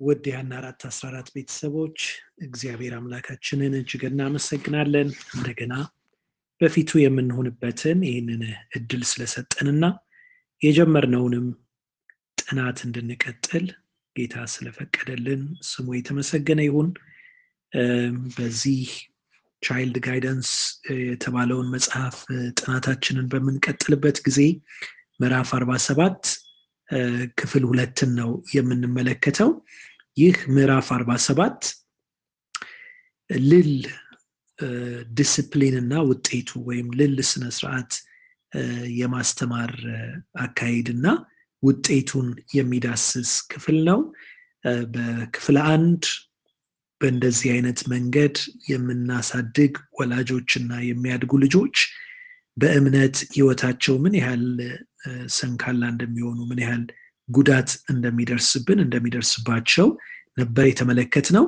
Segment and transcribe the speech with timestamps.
[0.00, 1.98] ውድ የሀና አራት አስራ አራት ቤተሰቦች
[2.46, 5.74] እግዚአብሔር አምላካችንን እጅግ እናመሰግናለን። እንደገና
[6.60, 8.42] በፊቱ የምንሆንበትን ይህንን
[8.78, 9.84] እድል ስለሰጠንና
[10.62, 11.46] የጀመርነውንም
[12.38, 13.64] ጥናት እንድንቀጥል
[14.16, 16.88] ጌታ ስለፈቀደልን ስሙ የተመሰገነ ይሁን።
[18.36, 18.88] በዚህ
[19.62, 20.50] ቻይልድ ጋይደንስ
[21.04, 22.16] የተባለውን መጽሐፍ
[22.58, 24.40] ጥናታችንን በምንቀጥልበት ጊዜ
[25.20, 26.22] ምዕራፍ አርባ ሰባት
[27.40, 29.50] ክፍል ሁለትን ነው የምንመለከተው።
[30.16, 31.60] ይህ ምዕራፍ አርባ ሰባት
[33.30, 33.72] ልል
[35.18, 37.92] ዲስፕሊን እና ውጤቱ ወይም ልል ስነስርዓት
[38.98, 39.72] የማስተማር
[40.42, 41.06] አካሄድ እና
[41.62, 44.00] ውጤቱን የሚዳስስ ክፍል ነው።
[44.94, 46.02] በክፍል አንድ
[47.00, 48.36] በእንደዚህ አይነት መንገድ
[48.68, 51.76] የምናሳድግ ወላጆች እና የሚያድጉ ልጆች
[52.56, 54.44] በእምነት ህይወታቸው ምን ያህል
[55.36, 56.84] ሰንካላ እንደሚሆኑ ምን ያህል
[57.28, 59.88] ጉዳት እንደሚደርስብን እንደሚደርስባቸው
[60.36, 61.44] ነበር የተመለከት ነው።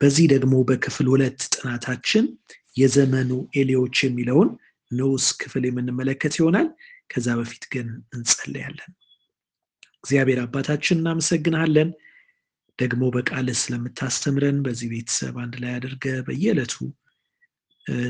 [0.00, 2.24] በዚህ ደግሞ በክፍል ሁለት ጥናታችን
[2.76, 4.48] የዘመኑ ኤሊዎች የሚለውን
[4.90, 6.68] ንዑስ ክፍል የምንመለከት ይሆናል።
[7.10, 8.90] ከዛ በፊት ግን እንጸለያለን።
[9.98, 11.88] እግዚአብሔር አባታችን እናመሰግንሃለን።
[12.78, 16.74] ደግሞ በቃልህ ስለምታስተምረን በዚህ ቤተሰብ አንድ ላይ አድርገ በየዕለቱ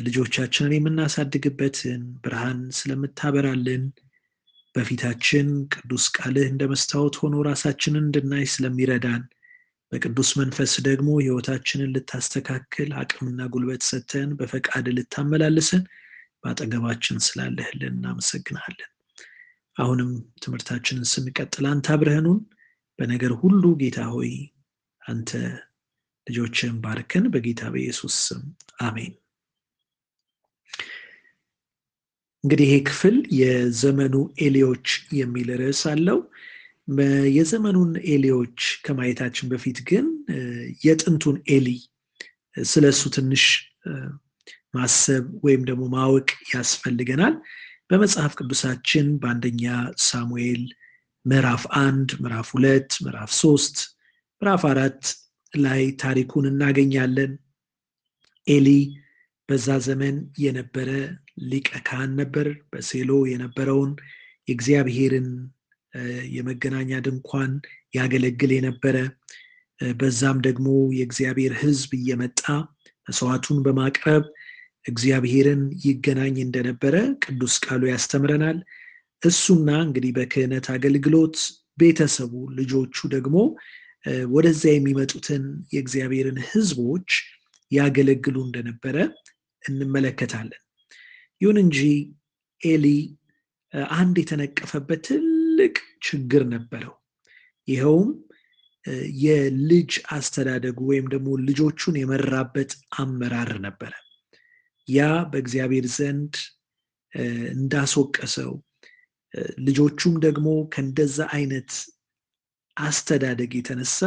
[0.07, 3.83] ልጆቻችንን የምናሳድግበትን ብርሃን ስለምታበራልን
[4.75, 9.23] በፊታችን ቅዱስ ቃልህ እንደ መስታወት ሆኖ ራሳችንን እንድናይ ስለሚረዳን
[9.93, 15.85] በቅዱስ መንፈስ ደግሞ ህይወታችንን ልታስተካክል አቅምና ጉልበት ሰተን በፈቃድ ልታመላልሰን
[16.43, 18.91] በአጠገባችን ስላለህልን እናመሰግንሃለን።
[19.77, 20.11] አሁንም
[20.43, 22.41] ትምህርታችንን ስንቀጥል አንተ አብረህኑን
[22.99, 24.33] በነገር ሁሉ ጌታ ሆይ
[25.03, 25.31] አንተ
[26.27, 28.43] ልጆችን ባርከን በጌታ በኢየሱስ ስም
[28.81, 29.15] አሜን።
[32.47, 36.19] እንግዲህ ይሄ ክፍል የዘመኑ ኤሊዎች የሚል ርዕስ አለው።
[37.37, 40.07] የዘመኑን ኤሊዎች ከማየታችን በፊት ግን
[40.85, 41.69] የጥንቱን ኤሊ
[42.57, 43.45] ስለ እሱ ትንሽ
[44.75, 47.35] ማሰብ ወይም ደግሞ ማወቅ ያስፈልገናል።
[47.91, 49.65] በመጽሐፍ ቅዱሳችን በአንደኛ
[50.05, 50.63] ሳሙኤል
[51.25, 53.77] ምዕራፍ አንድ፣ ምዕራፍ ሁለት፣ ምዕራፍ ሶስት፣
[54.43, 55.03] ምዕራፍ አራት
[55.53, 57.33] ላይ ታሪኩን እናገኛለን።
[58.47, 58.69] ኤሊ
[59.49, 60.91] በዛ ዘመን የነበረ
[61.37, 63.93] ሊቀ ካህን ነበር። በሴሎ የነበረውን
[64.49, 65.29] የእግዚአብሔርን
[66.35, 67.53] የመገናኛ ድንኳን
[67.95, 68.97] ያገለግል የነበረ
[69.81, 72.43] በዛም ደግሞ የእግዚአብሔር ሕዝብ እየመጣ
[73.07, 74.25] መስዋዕቱን በማቅረብ
[74.85, 76.95] እግዚአብሔርን ይገናኝ እንደነበረ
[77.25, 78.59] ቅዱስ ቃሉ ያስተምረናል።
[79.23, 81.37] እሱና እንግዲህ በክህነት አገልግሎት
[81.79, 83.37] ቤተሰቡ ልጆቹ ደግሞ
[84.33, 87.09] ወደዚያ የሚመጡትን የእግዚአብሔርን ሕዝቦች
[87.73, 88.97] ያገለግሉ እንደነበረ
[89.65, 90.63] እንመለከታለን።
[91.41, 91.79] ይሁን እንጂ
[92.61, 92.87] ኤሊ
[93.95, 95.75] አንድ የተነቀፈበት ትልቅ
[96.07, 96.95] ችግር ነበረው።
[97.69, 98.11] ይኸውም
[99.23, 103.93] የልጅ አስተዳደጉ ወይም ደግሞ ልጆቹን የመራበት አመራር ነበረ።
[104.89, 106.35] ያ በእግዚአብሔር ዘንድ
[107.55, 108.53] እንዳስወቀሰው
[109.67, 111.71] ልጆቹም ደግሞ ከእንደዛ አይነት
[112.77, 113.99] አስተዳደግ የተነሳ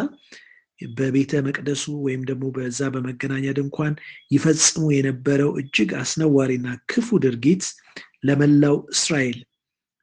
[0.81, 3.94] በቤተ መቅደሱ ወይም ደግሞ በዛ በመገናኛ ድንኳን
[4.31, 7.63] ይፈጽሙ የነበረው እጅግ አስነዋሪና ክፉ ድርጊት
[8.28, 9.39] ለመላው እስራኤል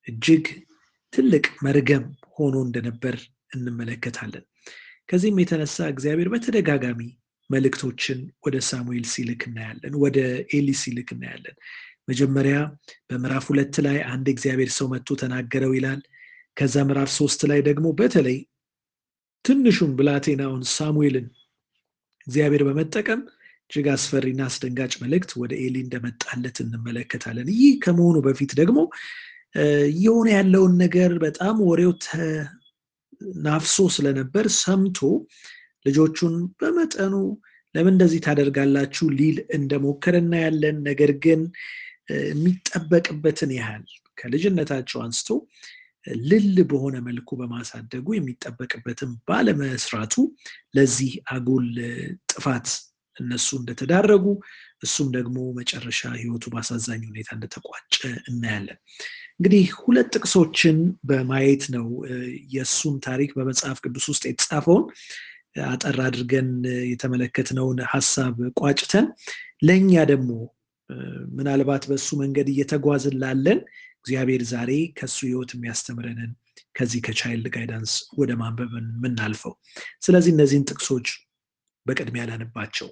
[0.07, 0.45] እጅግ
[1.13, 2.05] ትልቅ መርገም
[2.37, 3.17] ሆኖ እንደነበር
[3.53, 4.45] እንመለከታለን።
[5.09, 7.01] ከዚህም የተነሳ እግዚአብሔር በተደጋጋሚ
[7.51, 10.19] መልእክቶችን ወደ ሳሙኤል ሲልክ እናያለን፣ ወደ
[10.57, 11.57] ኤሊ ሲልክ እናያለን።
[12.09, 12.57] መጀመሪያ
[13.09, 16.01] በምዕራፍ ሁለት ላይ አንድ እግዚአብሔር ሰው መጥቶ ተናገረው ይላል።
[16.57, 18.39] ከዛ ምዕራፍ ሶስት ላይ ደግሞ በተለይ
[19.47, 21.27] ትንሹን ብላቴናውን ሳሙኤልን
[22.27, 23.21] እግዚአብሔር በመጠቀም
[23.71, 28.79] እጅግ አስፈሪና አስደንጋጭ መልእክት ወደ ኤሊ እንደመጣለት እንመለከታለን። ይህ ከመሆኑ በፊት ደግሞ
[30.01, 34.99] የሆነ ያለውን ነገር በጣም ወሬው ተናፍሶ ስለነበር ሰምቶ
[35.87, 37.15] ልጆቹን በመጠኑ
[37.75, 41.41] ለምን እንደዚህ ታደርጋላችሁ ሊል እንደሞከረ እናያለን። ነገር ግን
[42.29, 43.85] የሚጠበቅበትን ያህል
[44.19, 45.29] ከልጅነታቸው አንስቶ
[46.29, 50.15] ልል በሆነ መልኩ በማሳደጉ የሚጠበቅበትን ባለመስራቱ
[50.77, 51.69] ለዚህ አጉል
[52.33, 52.69] ጥፋት
[53.17, 54.25] እነሱ እንደተዳረጉ
[54.83, 57.95] እሱም ደግሞ መጨረሻ ሕይወቱ በአሳዛኝ ሁኔታ እንደተቋጨ
[58.31, 58.79] እናያለን።
[59.39, 60.77] እንግዲህ ሁለት ጥቅሶችን
[61.09, 61.87] በማየት ነው
[62.55, 64.85] የእሱን ታሪክ በመጽሐፍ ቅዱስ ውስጥ የተጻፈውን
[65.67, 66.49] አጠር አድርገን
[66.91, 69.07] የተመለከትነውን ሀሳብ ቋጭተን
[69.63, 70.31] ለእኛ ደግሞ
[71.37, 73.61] ምናልባት በእሱ መንገድ እየተጓዝን ላለን
[74.01, 76.33] እግዚአብሔር ዛሬ ከእሱ ህይወት የሚያስተምረንን
[76.75, 79.53] ከዚህ ከቻይልድ ጋይዳንስ ወደ ማንበብን የምናልፈው።
[80.03, 81.09] ስለዚህ እነዚህን ጥቅሶች
[81.87, 82.89] በቅድሚያ ላንባቸው።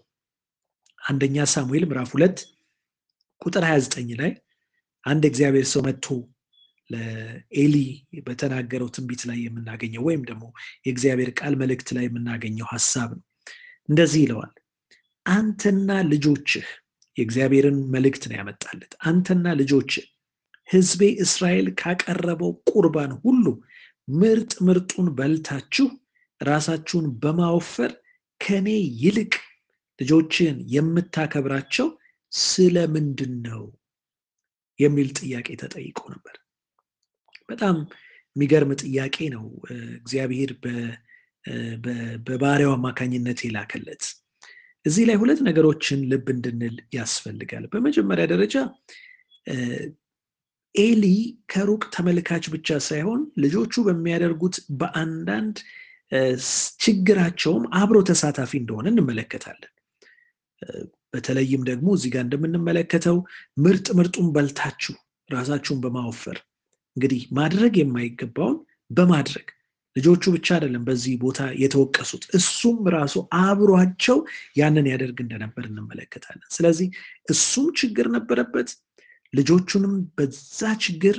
[0.98, 2.38] አንደኛ ሳሙኤል ምዕራፍ ሁለት
[3.42, 4.32] ቁጥር 29 ላይ
[5.04, 6.06] አንድ እግዚአብሔር ሰው መጥቶ
[6.90, 7.76] ለኤሊ
[8.26, 10.44] በተናገረው ትንቢት ላይ የምናገኘው ወይም ደግሞ
[10.86, 13.24] የእግዚአብሔር ቃል መልእክት ላይ የምናገኘው ሀሳብ ነው።
[13.88, 14.52] እንደዚህ ይለዋል፣
[15.26, 16.66] አንተና ልጆችህ
[17.16, 20.04] የእግዚአብሔርን መልእክት ነው ያመጣለት። አንተና ልጆችህ
[20.68, 23.46] ሕዝቤ እስራኤል ካቀረበው ቁርባን ሁሉ
[24.12, 25.86] ምርጥ ምርጡን በልታችሁ
[26.40, 27.92] ራሳችሁን በማወፈር
[28.40, 28.68] ከኔ
[29.02, 29.34] ይልቅ
[29.98, 31.88] ልጆችን የምታከብራቸው
[32.32, 33.62] ስለምንድን ነው
[34.80, 36.36] የሚል ጥያቄ ተጠይቆ ነበር።
[37.48, 37.76] በጣም
[38.36, 39.44] የሚገርም ጥያቄ ነው።
[39.98, 40.50] እግዚአብሔር
[42.26, 44.04] በባሪያው አማካኝነት የላከለት።
[44.84, 48.54] እዚህ ላይ ሁለት ነገሮችን ልብ እንድንል ያስፈልጋል። በመጀመሪያ ደረጃ
[50.74, 51.04] ኤሊ
[51.52, 55.56] ከሩቅ ተመልካች ብቻ ሳይሆን ልጆቹ በሚያደርጉት በአንዳንድ
[56.84, 59.70] ችግራቸውም አብሮ ተሳታፊ እንደሆነ እንመለከታለን።
[61.14, 63.16] በተለይም ደግሞ እዚህ ጋር እንደምንመለከተው
[63.64, 64.94] ምርጥ ምርጡን በልታችሁ
[65.30, 66.38] ራሳችሁን በማወፈር
[66.96, 68.58] እንግዲህ ማድረግ የማይገባውን
[68.90, 69.46] በማድረግ
[69.96, 74.18] ልጆቹ ብቻ አይደለም በዚህ ቦታ የተወቀሱት፣ እሱም ራሱ አብሯቸው
[74.56, 76.88] ያንን ያደርግ እንደነበር እንመለከታለን። ስለዚህ
[77.28, 78.70] እሱም ችግር ነበረበት፣
[79.32, 81.16] ልጆቹንም በዛ ችግር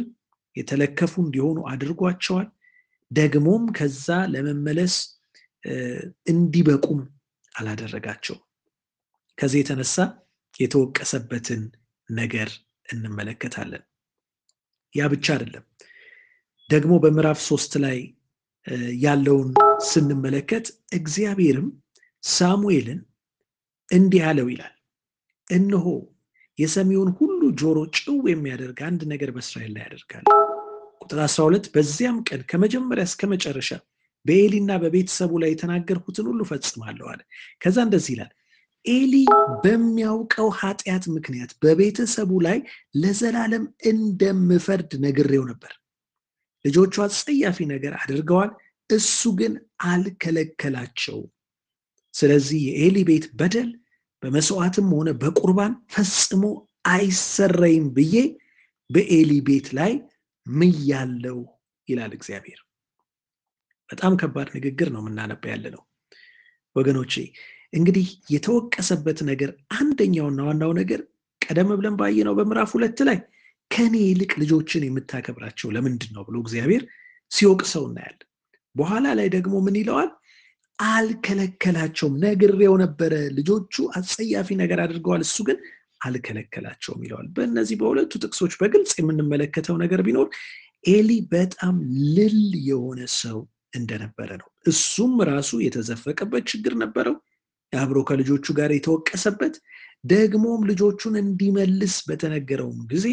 [0.56, 2.48] የተለከፉ እንዲሆኑ አድርጓቸዋል።
[3.12, 4.94] ደግሞም ከዛ ለመመለስ
[6.28, 7.02] እንዲበቁም
[7.56, 8.42] አላደረጋቸውም።
[9.38, 9.96] ከዚህ የተነሳ
[10.60, 11.64] የተወቀሰበትን
[12.10, 12.50] ነገር
[12.90, 13.84] እንመለከታለን።
[14.96, 15.64] ያ ብቻ አይደለም።
[16.70, 17.98] ደግሞ በምዕራፍ ሶስት ላይ
[19.04, 19.50] ያለውን
[19.90, 21.68] ስንመለከት እግዚአብሔርም
[22.24, 23.00] ሳሙኤልን
[23.90, 24.74] እንዲህ አለው ይላል፣
[25.48, 25.88] እነሆ
[26.60, 30.26] የሰሚውን ሁሉ ጆሮ ጭው የሚያደርግ አንድ ነገር በእስራኤል ላይ ያደርጋል።
[31.02, 33.70] ቁጥር 12 በዚያም ቀን ከመጀመሪያ እስከ መጨረሻ
[34.26, 37.20] በኤሊና በቤተሰቡ ላይ የተናገርኩትን ሁሉ ፈጽማለሁ አለ።
[37.62, 38.32] ከዛ እንደዚህ ይላል
[38.86, 39.14] ኤሊ
[39.64, 42.58] በሚያውቀው ኃጢአት ምክንያት በቤተሰቡ ላይ
[42.96, 45.74] ለዘላለም እንደምፈርድ ነግሬው ነበር።
[46.66, 48.52] ልጆቹ አጸያፊ ነገር አድርገዋል፣
[48.90, 49.54] እሱ ግን
[49.92, 51.30] አልከለከላቸውም።
[52.14, 53.70] ስለዚህ የኤሊ ቤት በደል
[54.24, 56.44] በመስዋዕትም ሆነ በቁርባን ፈጽሞ
[56.90, 58.16] አይሰረይም ብዬ
[58.90, 59.94] በኤሊ ቤት ላይ
[60.48, 61.40] ምያለው
[61.88, 62.60] ይላል እግዚአብሔር።
[63.90, 65.84] በጣም ከባድ ንግግር ነው የምናነባ ያለ ነው
[66.76, 67.14] ወገኖቼ።
[67.74, 71.02] እንግዲህ የተወቀሰበት ነገር አንደኛውና ዋናው ነገር
[71.42, 73.18] ቀደም ብለን ባየነው በምዕራፍ ሁለት ላይ
[73.72, 76.84] ከኔ ይልቅ ልጆችን የምታከብራቸው ለምንድን ነው ብሎ እግዚአብሔር
[77.32, 78.28] ሲወቅሰው እናያለን።
[78.76, 80.10] በኋላ ላይ ደግሞ ምን ይለዋል?
[80.80, 85.58] አልከለከላቸውም፣ ነግሬው ነበረ። ልጆቹ አጸያፊ ነገር አድርገዋል፣ እሱ ግን
[86.06, 90.28] አልከለከላቸውም ይለዋል። በእነዚህ በሁለቱ ጥቅሶች በግልጽ የምንመለከተው ነገር ቢኖር
[90.88, 91.76] ኤሊ በጣም
[92.16, 93.38] ልል የሆነ ሰው
[93.74, 97.16] እንደነበረ ነው። እሱም ራሱ የተዘፈቀበት ችግር ነበረው።
[97.74, 99.56] አብሮ ከልጆቹ ጋር የተወቀሰበት
[100.06, 103.08] ደግሞም ልጆቹን እንዲመልስ በተነገረውም ጊዜ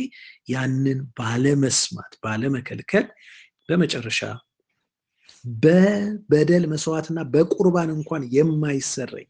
[0.48, 3.06] ያንን ባለመስማት ባለመከልከል
[3.68, 4.20] በመጨረሻ
[5.44, 9.26] በበደል መስዋዕትና በቁርባን እንኳን የማይሰረይ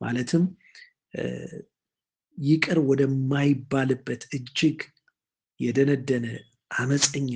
[0.00, 0.44] ማለትም
[2.38, 4.78] ይቅር ወደማይባልበት እጅግ
[5.60, 6.26] የደነደነ
[6.76, 7.32] አመፀኛ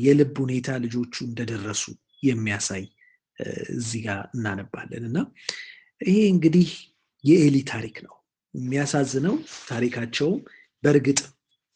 [0.00, 1.84] የልብ ሁኔታ ልጆቹ እንደደረሱ
[2.22, 2.84] የሚያሳይ
[3.74, 5.18] እዚህ ጋር እናነባለን እና
[6.00, 6.68] ይሄ እንግዲህ
[7.24, 8.14] የኤሊ ታሪክ ነው።
[8.54, 9.34] የሚያሳዝነው
[9.68, 10.40] ታሪካቸውም
[10.82, 11.20] በእርግጥ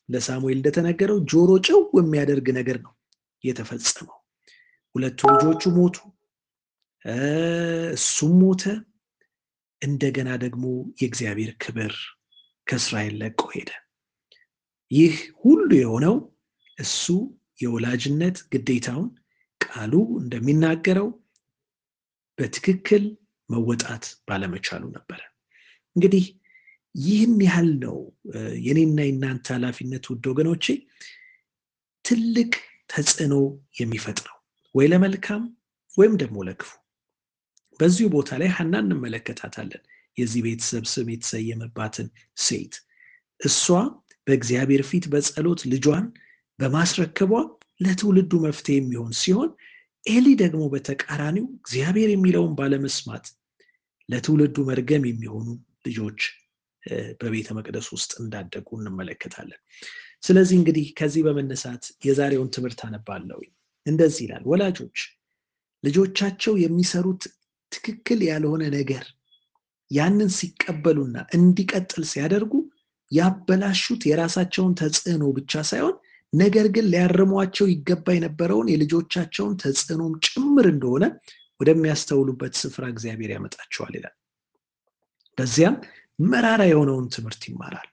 [0.09, 2.93] ለሳሙኤል እንደተነገረው ጆሮ ጭው የሚያደርግ ነገር ነው
[3.45, 4.19] የተፈጸመው።
[4.95, 5.97] ሁለቱ ልጆቹ ሞቱ፣
[7.95, 8.63] እሱም ሞተ።
[9.83, 10.65] እንደገና ደግሞ
[11.01, 11.93] የእግዚአብሔር ክብር
[12.67, 13.71] ከእስራኤል ለቆ ሄደ።
[14.91, 16.17] ይህ ሁሉ የሆነው
[16.79, 17.05] እሱ
[17.61, 19.09] የወላጅነት ግዴታውን
[19.61, 21.09] ቃሉ እንደሚናገረው
[22.39, 23.05] በትክክል
[23.51, 25.21] መወጣት ባለመቻሉ ነበረ።
[25.97, 26.25] እንግዲህ
[27.05, 27.97] ይህን ያህል ነው
[28.67, 30.65] የኔና የናንተ ኃላፊነት ውድ ወገኖቼ፣
[32.05, 32.53] ትልቅ
[32.91, 33.35] ተጽዕኖ
[33.81, 34.37] የሚፈጥረው
[34.75, 35.43] ወይ ለመልካም
[35.99, 36.71] ወይም ደግሞ ለክፉ።
[37.81, 39.83] በዚሁ ቦታ ላይ ሐና እንመለከታታለን።
[40.17, 42.07] የዚህ ቤተሰብ ስም የተሰየመባትን
[42.39, 42.75] ሴት
[43.41, 43.65] እሷ
[44.27, 46.07] በእግዚአብሔር ፊት በጸሎት ልጇን
[46.59, 47.33] በማስረከቧ
[47.81, 49.51] ለትውልዱ መፍትሄ የሚሆን ሲሆን
[50.07, 53.27] ኤሊ ደግሞ በተቃራኒው እግዚአብሔር የሚለውን ባለመስማት
[54.09, 55.47] ለትውልዱ መርገም የሚሆኑ
[55.87, 56.21] ልጆች
[57.21, 59.61] በቤተ መቅደስ ውስጥ እንዳደጉ እንመለከታለን።
[60.23, 63.41] ስለዚህ እንግዲህ ከዚህ በመነሳት የዛሬውን ትምህርት አነባለሁ።
[63.87, 64.99] እንደዚህ ይላል፣ ወላጆች
[65.85, 67.23] ልጆቻቸው የሚሰሩት
[67.73, 69.05] ትክክል ያልሆነ ነገር
[69.91, 72.53] ያንን ሲቀበሉና እንዲቀጥል ሲያደርጉ
[73.13, 75.95] ያበላሹት የራሳቸውን ተጽዕኖ ብቻ ሳይሆን
[76.33, 81.05] ነገር ግን ሊያርሟቸው ይገባ የነበረውን የልጆቻቸውን ተጽዕኖም ጭምር እንደሆነ
[81.61, 84.15] ወደሚያስተውሉበት ስፍራ እግዚአብሔር ያመጣቸዋል ይላል።
[85.39, 85.77] በዚያም
[86.19, 87.91] መራራ የሆነውን ትምህርት ይማራሉ።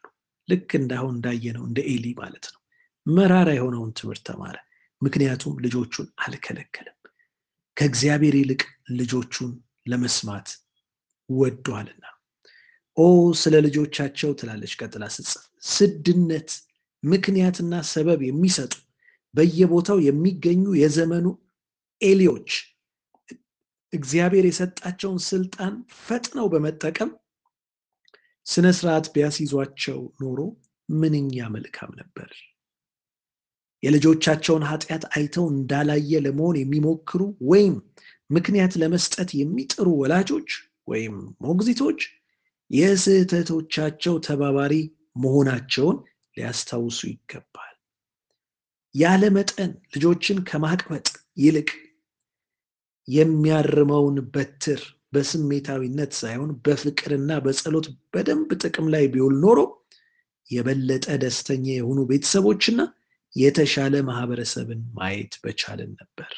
[0.49, 2.59] ልክ እንዳሁን እንዳየነው እንደ ኤሊ ማለት ነው።
[3.05, 4.55] መራራ የሆነውን ትምህርት ተማረ።
[5.01, 6.97] ምክንያቱም ልጆቹን አልከለከለም።
[7.77, 8.61] ከእግዚአብሔር ይልቅ
[8.99, 9.51] ልጆቹን
[9.87, 10.49] ለመስማት
[11.29, 12.03] ወዷልና።
[12.97, 13.05] ኦ
[13.41, 16.49] ስለ ልጆቻቸው ትላለች ቀጥላ ስጽፍ፣ ስድነት
[17.03, 18.73] ምክንያትና ሰበብ የሚሰጡ
[19.33, 21.25] በየቦታው የሚገኙ የዘመኑ
[22.01, 22.49] ኤሊዎች
[23.93, 25.73] እግዚአብሔር የሰጣቸውን ስልጣን
[26.05, 27.09] ፈጥነው በመጠቀም
[28.47, 30.39] ስነ ስርዓት ቢያስይዟቸው ኖሮ
[30.89, 32.29] ምንኛ መልካም ነበር።
[33.83, 37.75] የልጆቻቸውን ኃጢአት አይተው እንዳላየ ለመሆን የሚሞክሩ ወይም
[38.29, 40.49] ምክንያት ለመስጠት የሚጥሩ ወላጆች
[40.87, 41.99] ወይም ሞግዚቶች
[42.71, 44.73] የስህተቶቻቸው ተባባሪ
[45.23, 45.97] መሆናቸውን
[46.37, 47.73] ሊያስታውሱ ይገባል።
[48.95, 51.07] ያለ መጠን ልጆችን ከማቅበጥ
[51.37, 51.69] ይልቅ
[53.07, 54.81] የሚያርመውን በትር
[55.13, 59.59] በስሜታዊነት ሳይሆን በፍቅርና በጸሎት በደንብ ጥቅም ላይ ቢውል ኖሮ
[60.49, 62.81] የበለጠ ደስተኛ የሆኑ ቤተሰቦችና
[63.35, 66.31] የተሻለ ማህበረሰብን ማየት በቻልን ነበር።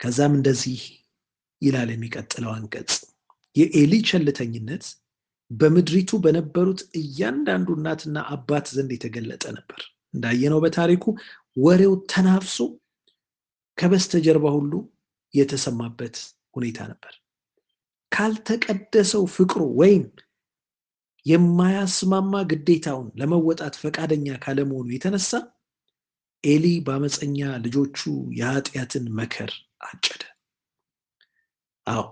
[0.00, 0.80] ከዛም እንደዚህ
[1.62, 2.92] ይላል የሚቀጥለው አንቀጽ
[3.56, 4.84] የኤሊ ቸልተኝነት
[5.50, 9.80] በምድሪቱ በነበሩት እያንዳንዱ እናትና አባት ዘንድ የተገለጠ ነበር።
[10.14, 11.04] እንዳየነው በታሪኩ
[11.56, 12.58] ወሬው ተናፍሶ
[13.78, 14.72] ከበስተጀርባ ሁሉ
[15.34, 16.16] የተሰማበት
[16.56, 17.14] ሁኔታ ነበር።
[18.12, 20.04] ካልተቀደሰው ፍቅሩ ወይም
[21.26, 25.30] የማያስማማ ግዴታውን ለመወጣት ፈቃደኛ ካለመሆኑ የተነሳ
[26.44, 27.98] ኤሊ በአመፀኛ ልጆቹ
[28.38, 29.52] የኃጢአትን መከር
[29.88, 30.22] አጨደ።
[31.86, 32.04] አዎ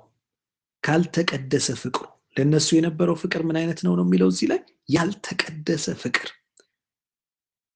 [0.82, 2.02] ካልተቀደሰ ፍቅሩ
[2.36, 6.28] ለእነሱ የነበረው ፍቅር ምን አይነት ነው ነው የሚለው እዚህ ላይ ያልተቀደሰ ፍቅር፣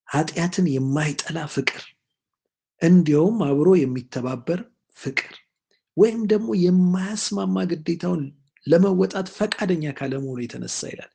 [0.07, 1.83] ኃጢአትን የማይጠላ ፍቅር፣
[2.81, 4.59] እንዲያውም አብሮ የሚተባበር
[4.97, 5.33] ፍቅር
[5.97, 8.23] ወይም ደግሞ የማያስማማ ግዴታውን
[8.67, 11.11] ለመወጣት ፈቃደኛ ካለመሆኑ የተነሳ ይላል።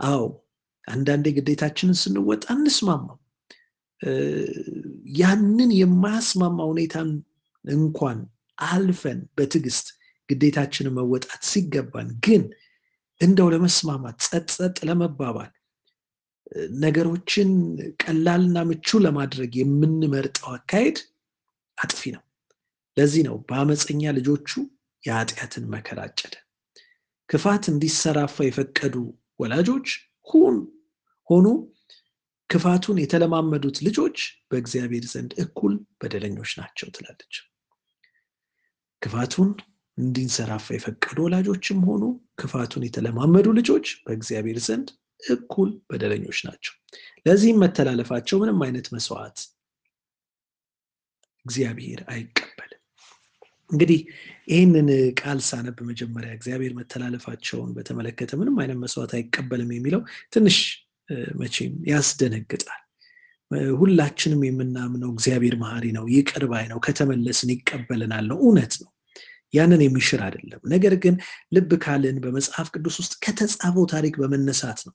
[0.00, 0.22] አዎ
[0.88, 3.18] አንዳንዴ ግዴታችንን ስንወጣ እንስማማም።
[5.18, 7.10] ያንን የማያስማማ ሁኔታን
[7.64, 8.18] እንኳን
[8.58, 9.86] አልፈን በትዕግስት
[10.28, 12.42] ግዴታችንን መወጣት ሲገባን ግን
[13.20, 14.16] እንደው ለመስማማት
[14.54, 15.50] ጸጥ ለመባባል
[16.82, 17.50] ነገሮችን
[18.02, 20.98] ቀላልና ምቹ ለማድረግ የምንመርጠው አካሄድ
[21.78, 22.22] አጥፊ ነው።
[22.96, 24.48] ለዚህ ነው በአመፀኛ ልጆቹ
[25.04, 26.34] የኃጢአትን መከራ አጨደ።
[27.28, 28.94] ክፋት እንዲሰራፋ የፈቀዱ
[29.40, 29.88] ወላጆች
[31.30, 31.46] ሆኑ
[32.50, 34.16] ክፋቱን የተለማመዱት ልጆች
[34.50, 37.34] በእግዚአብሔር ዘንድ እኩል በደለኞች ናቸው ትላለች።
[39.02, 39.48] ክፋቱን
[39.98, 42.02] እንዲንሰራፋ የፈቀዱ ወላጆችም ሆኑ
[42.40, 44.88] ክፋቱን የተለማመዱ ልጆች በእግዚአብሔር ዘንድ
[45.20, 46.74] እኩል በደለኞች ናቸው።
[47.26, 49.40] ለዚህም መተላለፋቸው ምንም አይነት መስዋዕት
[51.46, 52.41] እግዚአብሔር አይቀበልም።
[53.72, 54.00] እንግዲህ
[54.48, 54.88] ይህንን
[55.20, 60.58] ቃል ሳነብ መጀመሪያ እግዚአብሔር መተላለፋቸውን በተመለከተ ምንም አይነት መስዋዕት አይቀበልም የሚለው ትንሽ
[61.40, 62.78] መቼም ያስደነግጣል።
[63.78, 68.90] ሁላችንም የምናምነው እግዚአብሔር መሐሪ ነው፣ ይቅር ነው፣ ከተመለስን ይቀበልናል ነው። እውነት ነው።
[69.54, 71.14] ያንን የሚሽር አይደለም። ነገር ግን
[71.52, 74.94] ልብ ካልን በመጽሐፍ ቅዱስ ውስጥ ከተጻፈው ታሪክ በመነሳት ነው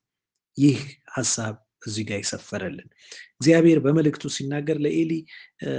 [0.57, 0.79] ይህ
[1.17, 2.87] ሀሳብ እዚህ ጋር ይሰፈረልን።
[3.35, 5.11] እግዚአብሔር በመልእክቱ ሲናገር ለኤሊ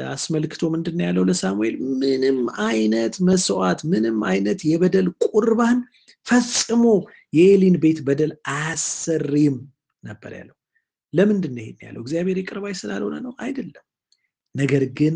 [0.09, 5.81] አስመልክቶ ምንድን ያለው ለሳሙኤል ምንም አይነት መስዋዕት፣ ምንም አይነት የበደል ቁርባን
[6.27, 6.85] ፈጽሞ
[7.33, 9.57] የኤሊን ቤት በደል አያሰሪም
[10.03, 10.57] ነበር ያለው።
[11.13, 12.01] ለምንድን ነው ይሄን ያለው?
[12.05, 13.33] እግዚአብሔር ይቅር ስላልሆነ ነው?
[13.41, 13.85] አይደለም።
[14.55, 15.15] ነገር ግን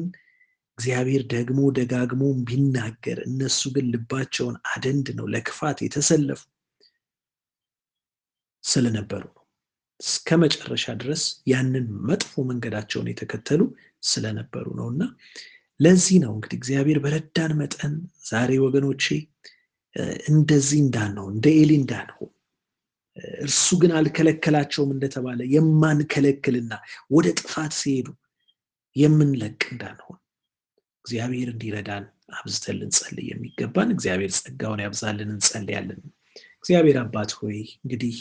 [0.79, 6.41] እግዚአብሔር ደግሞ ደጋግሞ ቢናገር እነሱ ግን ልባቸውን አደንድ ነው ለክፋት የተሰለፉ
[8.65, 9.42] ስለነበሩ ነው።
[10.03, 13.61] እስከ መጨረሻ ድረስ ያንን መጥፎ መንገዳቸውን የተከተሉ
[14.05, 15.03] ስለነበሩ ነው እና
[15.81, 17.95] ለዚህ ነው እንግዲህ እግዚአብሔር በረዳን መጠን
[18.31, 19.05] ዛሬ ወገኖቼ
[20.33, 22.31] እንደዚህ እንዳንሆን እንደ ኤሊ እንዳንሆን
[23.43, 26.73] እርሱ ግን አልከለከላቸውም እንደተባለ የማንከለክልና
[27.11, 28.09] ወደ ጥፋት ሲሄዱ
[28.97, 30.19] የምንለቅ እንዳንሆን
[31.05, 32.05] እግዚአብሔር እንዲረዳን
[32.39, 36.01] አብዝተን ልንጸልይ የሚገባን እግዚአብሔር ጸጋውን ያብዛልን እንጸልያለን።
[36.59, 38.17] እግዚአብሔር አባት ሆይ እንግዲህ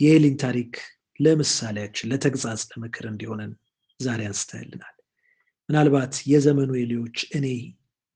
[0.00, 0.72] የኤሊን ታሪክ
[1.20, 3.52] ለምሳሌያችን ለተግዛጽ ለምክር እንዲሆነን
[4.00, 4.96] ዛሬ አንስተህልናል።
[5.68, 7.46] ምናልባት የዘመኑ ኤሊዎች እኔ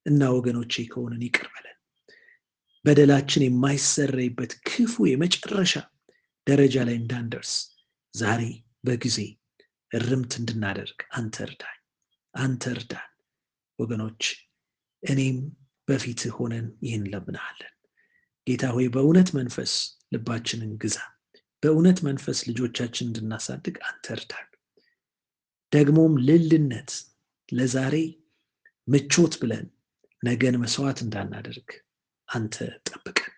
[0.06, 1.46] እና ወገኖቼ ከሆንን ይቅር
[2.84, 5.72] በደላችን የማይሰረይበት ክፉ የመጨረሻ
[6.46, 7.52] ደረጃ ላይ እንዳንደርስ
[8.14, 8.42] ዛሬ
[8.86, 9.16] በጊዜ
[9.90, 11.78] እርምት እንድናደርግ አንተ እርዳኝ፣
[12.34, 13.10] አንተ እርዳን።
[13.78, 14.22] ወገኖች
[15.02, 15.38] እኔም
[15.88, 17.74] በፊትህ ሆነን ይህን ለምንሃለን።
[18.46, 19.72] ጌታ ሆይ በእውነት መንፈስ
[20.14, 20.98] ልባችንን ግዛ።
[21.62, 24.48] በእውነት መንፈስ ልጆቻችን እንድናሳድግ አንተ እርዳን።
[25.72, 26.90] ደግሞም ልልነት
[27.48, 27.94] ለዛሬ
[28.88, 29.66] ምቾት ብለን
[30.22, 31.70] ነገን መስዋዕት እንዳናደርግ
[32.28, 32.54] አንተ
[32.88, 33.32] ጠብቀን።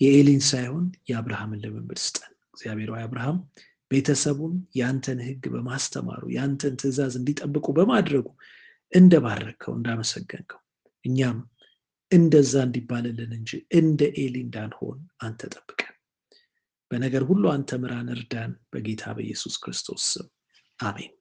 [0.00, 3.38] የኤሊን ሳይሆን የአብርሃምን ልምምድ ስጠን። እግዚአብሔር አብርሃም
[3.90, 8.26] ቤተሰቡን ያንተን ሕግ በማስተማሩ ያንተን ትእዛዝ እንዲጠብቁ በማድረጉ
[8.92, 10.60] እንደባረከው እንዳመሰገንከው
[11.04, 11.38] እኛም
[12.12, 15.94] እንደዛ እንዲባልልን እንጂ እንደ ኤሊ እንዳንሆን አንተ ጠብቀን።
[16.92, 20.26] በነገር ሁሉ አንተ ምራን፣ እርዳን። በጌታ በኢየሱስ ክርስቶስ ስም
[20.78, 21.12] አሜን።